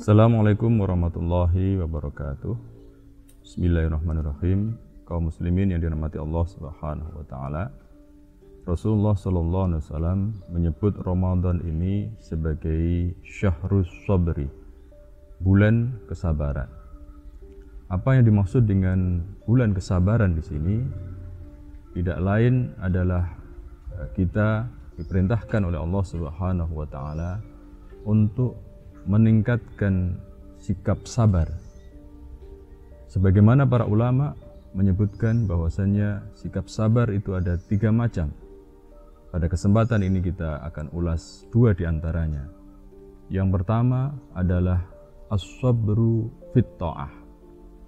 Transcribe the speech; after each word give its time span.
Assalamualaikum 0.00 0.80
warahmatullahi 0.80 1.76
wabarakatuh. 1.76 2.56
Bismillahirrahmanirrahim. 3.44 4.80
Kaum 5.04 5.28
muslimin 5.28 5.76
yang 5.76 5.84
dirahmati 5.84 6.16
Allah 6.16 6.40
Subhanahu 6.48 7.20
wa 7.20 7.24
taala. 7.28 7.68
Rasulullah 8.64 9.12
sallallahu 9.12 9.66
alaihi 9.68 9.84
wasallam 9.84 10.20
menyebut 10.48 10.96
Ramadan 11.04 11.60
ini 11.68 12.16
sebagai 12.16 13.12
syahrus 13.28 13.92
sabri, 14.08 14.48
bulan 15.36 16.00
kesabaran. 16.08 16.72
Apa 17.92 18.16
yang 18.16 18.24
dimaksud 18.24 18.64
dengan 18.64 19.20
bulan 19.44 19.76
kesabaran 19.76 20.32
di 20.32 20.40
sini 20.40 20.76
tidak 21.92 22.24
lain 22.24 22.72
adalah 22.80 23.36
eh, 24.00 24.08
kita 24.16 24.64
diperintahkan 24.96 25.60
oleh 25.60 25.76
Allah 25.76 26.04
Subhanahu 26.08 26.72
wa 26.72 26.88
taala 26.88 27.44
untuk 28.08 28.69
meningkatkan 29.08 30.18
sikap 30.60 31.04
sabar. 31.08 31.48
Sebagaimana 33.10 33.66
para 33.66 33.88
ulama 33.88 34.36
menyebutkan 34.76 35.50
bahwasanya 35.50 36.22
sikap 36.38 36.70
sabar 36.70 37.10
itu 37.10 37.34
ada 37.34 37.58
tiga 37.58 37.90
macam. 37.90 38.30
Pada 39.30 39.46
kesempatan 39.46 40.02
ini 40.02 40.22
kita 40.22 40.62
akan 40.66 40.90
ulas 40.94 41.46
dua 41.54 41.74
di 41.74 41.86
antaranya. 41.86 42.46
Yang 43.30 43.62
pertama 43.62 44.14
adalah 44.34 44.82
as-sabru 45.30 46.30
fit. 46.50 46.66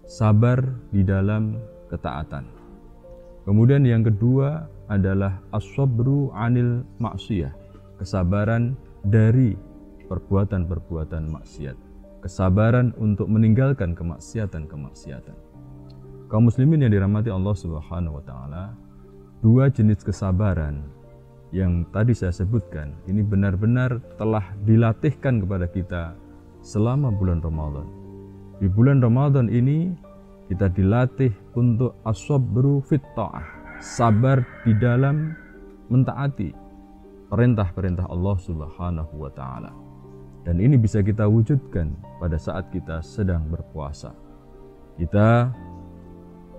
Sabar 0.07 0.59
di 0.95 1.03
dalam 1.03 1.59
ketaatan. 1.91 2.47
Kemudian 3.43 3.83
yang 3.83 4.07
kedua 4.07 4.71
adalah 4.87 5.43
as-sabru 5.51 6.31
anil 6.31 6.87
maksiyah. 7.03 7.51
Kesabaran 7.99 8.79
dari 9.03 9.55
perbuatan-perbuatan 10.13 11.33
maksiat. 11.33 11.77
Kesabaran 12.21 12.93
untuk 13.01 13.33
meninggalkan 13.33 13.97
kemaksiatan-kemaksiatan. 13.97 15.37
Kaum 16.29 16.53
muslimin 16.53 16.85
yang 16.85 16.93
dirahmati 16.93 17.33
Allah 17.33 17.57
Subhanahu 17.57 18.21
wa 18.21 18.25
taala, 18.29 18.65
dua 19.41 19.73
jenis 19.73 20.05
kesabaran 20.05 20.85
yang 21.53 21.85
tadi 21.93 22.17
saya 22.17 22.33
sebutkan 22.33 22.97
ini 23.09 23.21
benar-benar 23.21 24.01
telah 24.17 24.53
dilatihkan 24.65 25.45
kepada 25.45 25.69
kita 25.69 26.05
selama 26.65 27.13
bulan 27.13 27.45
Ramadan. 27.45 27.85
Di 28.63 28.71
bulan 28.71 29.03
Ramadan 29.03 29.51
ini 29.53 29.93
kita 30.49 30.73
dilatih 30.73 31.33
untuk 31.59 31.99
asobru 32.07 32.81
fit 32.85 33.03
ta'ah, 33.19 33.45
sabar 33.83 34.41
di 34.63 34.73
dalam 34.79 35.35
mentaati 35.93 36.55
perintah-perintah 37.29 38.09
Allah 38.09 38.37
Subhanahu 38.41 39.15
wa 39.17 39.33
taala. 39.33 39.92
Dan 40.43 40.59
ini 40.59 40.75
bisa 40.75 41.03
kita 41.03 41.31
wujudkan 41.31 41.95
pada 42.19 42.35
saat 42.35 42.67
kita 42.75 42.99
sedang 43.03 43.47
berpuasa. 43.47 44.11
Kita 44.99 45.51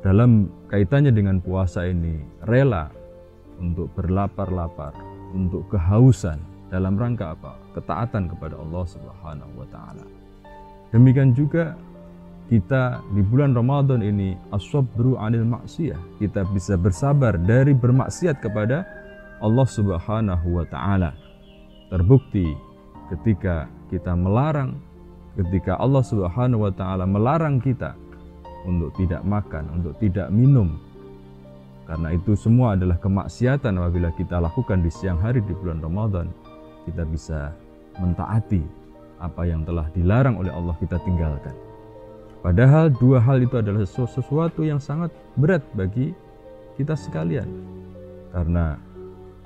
dalam 0.03 0.47
kaitannya 0.71 1.11
dengan 1.11 1.39
puasa 1.43 1.87
ini 1.87 2.23
rela 2.47 2.87
untuk 3.59 3.91
berlapar-lapar, 3.95 4.95
untuk 5.35 5.67
kehausan 5.71 6.39
dalam 6.71 6.95
rangka 6.95 7.35
apa? 7.35 7.59
Ketaatan 7.75 8.31
kepada 8.31 8.55
Allah 8.59 8.83
Subhanahu 8.87 9.53
wa 9.59 9.67
taala. 9.69 10.05
Demikian 10.95 11.35
juga 11.35 11.75
kita 12.47 12.99
di 13.15 13.21
bulan 13.23 13.55
Ramadan 13.55 14.03
ini 14.03 14.35
asabru 14.51 15.15
anil 15.19 15.47
maksiyah. 15.47 15.99
Kita 16.19 16.43
bisa 16.51 16.75
bersabar 16.75 17.39
dari 17.39 17.71
bermaksiat 17.71 18.43
kepada 18.43 18.83
Allah 19.39 19.67
Subhanahu 19.67 20.47
wa 20.59 20.65
taala. 20.67 21.15
Terbukti 21.87 22.72
ketika 23.13 23.69
kita 23.93 24.17
melarang, 24.17 24.73
ketika 25.37 25.77
Allah 25.77 26.01
Subhanahu 26.01 26.65
wa 26.65 26.73
taala 26.73 27.05
melarang 27.05 27.61
kita 27.61 27.93
untuk 28.65 28.89
tidak 28.97 29.21
makan, 29.21 29.69
untuk 29.69 29.93
tidak 30.01 30.33
minum. 30.33 30.81
Karena 31.83 32.15
itu 32.15 32.33
semua 32.33 32.79
adalah 32.79 32.97
kemaksiatan 32.97 33.75
apabila 33.75 34.09
kita 34.15 34.39
lakukan 34.39 34.81
di 34.81 34.89
siang 34.89 35.19
hari 35.19 35.43
di 35.43 35.53
bulan 35.53 35.83
Ramadan, 35.83 36.31
kita 36.87 37.03
bisa 37.05 37.51
mentaati 37.99 38.63
apa 39.19 39.43
yang 39.45 39.67
telah 39.67 39.85
dilarang 39.93 40.39
oleh 40.39 40.49
Allah 40.49 40.73
kita 40.79 40.97
tinggalkan. 41.03 41.53
Padahal 42.43 42.91
dua 42.91 43.23
hal 43.23 43.39
itu 43.39 43.55
adalah 43.55 43.87
sesuatu 43.87 44.67
yang 44.67 44.79
sangat 44.79 45.11
berat 45.39 45.63
bagi 45.75 46.11
kita 46.75 46.95
sekalian. 46.95 47.47
Karena 48.35 48.75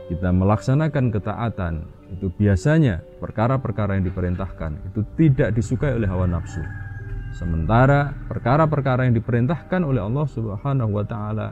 kita 0.07 0.31
melaksanakan 0.31 1.11
ketaatan 1.11 1.73
itu 2.15 2.31
biasanya 2.31 3.03
perkara-perkara 3.19 3.99
yang 3.99 4.07
diperintahkan 4.07 4.71
itu 4.91 5.03
tidak 5.19 5.51
disukai 5.51 5.91
oleh 5.95 6.07
hawa 6.07 6.23
nafsu. 6.23 6.63
Sementara 7.35 8.15
perkara-perkara 8.31 9.05
yang 9.05 9.15
diperintahkan 9.19 9.83
oleh 9.83 9.99
Allah 9.99 10.25
Subhanahu 10.25 10.91
wa 10.95 11.05
taala 11.05 11.51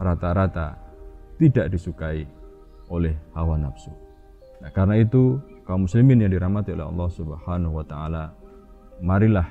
rata-rata 0.00 0.80
tidak 1.36 1.68
disukai 1.68 2.24
oleh 2.88 3.14
hawa 3.36 3.60
nafsu. 3.60 3.92
Nah, 4.64 4.72
karena 4.72 4.96
itu 4.96 5.38
kaum 5.68 5.84
muslimin 5.84 6.24
yang 6.24 6.32
dirahmati 6.32 6.72
oleh 6.72 6.88
Allah 6.88 7.08
Subhanahu 7.12 7.78
wa 7.78 7.84
taala, 7.84 8.24
marilah 9.04 9.46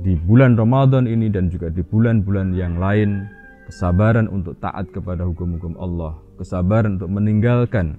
di 0.00 0.16
bulan 0.16 0.56
Ramadan 0.56 1.04
ini 1.10 1.28
dan 1.28 1.52
juga 1.52 1.68
di 1.68 1.84
bulan-bulan 1.84 2.54
yang 2.56 2.80
lain 2.80 3.28
kesabaran 3.72 4.28
untuk 4.28 4.60
taat 4.60 4.92
kepada 4.92 5.24
hukum-hukum 5.24 5.80
Allah, 5.80 6.20
kesabaran 6.36 7.00
untuk 7.00 7.08
meninggalkan 7.08 7.96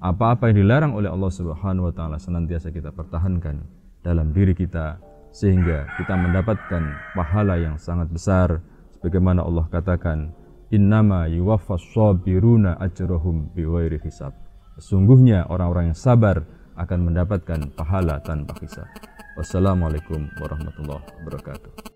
apa-apa 0.00 0.48
yang 0.48 0.64
dilarang 0.64 0.96
oleh 0.96 1.12
Allah 1.12 1.28
Subhanahu 1.28 1.92
wa 1.92 1.94
taala 1.94 2.16
senantiasa 2.16 2.72
kita 2.72 2.96
pertahankan 2.96 3.60
dalam 4.00 4.32
diri 4.32 4.56
kita 4.56 4.96
sehingga 5.36 5.84
kita 6.00 6.16
mendapatkan 6.16 7.12
pahala 7.12 7.60
yang 7.60 7.76
sangat 7.76 8.08
besar. 8.08 8.64
Sebagaimana 8.96 9.44
Allah 9.44 9.68
katakan 9.68 10.32
innama 10.72 11.28
yuwaffas 11.28 11.84
sabiruna 11.92 12.80
ajrahum 12.80 13.52
bighairi 13.52 14.00
hisab. 14.00 14.32
Sesungguhnya 14.80 15.44
orang-orang 15.52 15.92
yang 15.92 15.98
sabar 16.00 16.40
akan 16.80 17.12
mendapatkan 17.12 17.68
pahala 17.76 18.16
tanpa 18.24 18.56
hisab. 18.64 18.88
Wassalamualaikum 19.36 20.32
warahmatullahi 20.40 21.04
wabarakatuh 21.20 21.95